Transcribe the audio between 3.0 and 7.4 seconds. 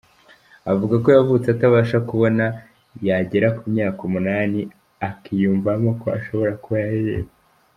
yagera ku myaka umunani akiyumvamo ko ashobora kuba yaririmba.